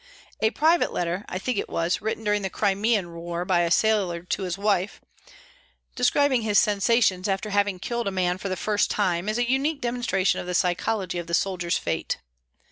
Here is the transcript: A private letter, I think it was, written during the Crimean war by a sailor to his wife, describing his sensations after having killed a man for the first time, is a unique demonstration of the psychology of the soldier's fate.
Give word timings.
A 0.39 0.49
private 0.49 0.91
letter, 0.91 1.25
I 1.29 1.37
think 1.37 1.59
it 1.59 1.69
was, 1.69 2.01
written 2.01 2.23
during 2.23 2.41
the 2.41 2.49
Crimean 2.49 3.13
war 3.13 3.45
by 3.45 3.59
a 3.59 3.69
sailor 3.69 4.23
to 4.23 4.41
his 4.41 4.57
wife, 4.57 4.99
describing 5.95 6.41
his 6.41 6.57
sensations 6.57 7.27
after 7.29 7.51
having 7.51 7.77
killed 7.77 8.07
a 8.07 8.11
man 8.11 8.39
for 8.39 8.49
the 8.49 8.57
first 8.57 8.89
time, 8.89 9.29
is 9.29 9.37
a 9.37 9.47
unique 9.47 9.79
demonstration 9.79 10.41
of 10.41 10.47
the 10.47 10.55
psychology 10.55 11.19
of 11.19 11.27
the 11.27 11.35
soldier's 11.35 11.77
fate. 11.77 12.17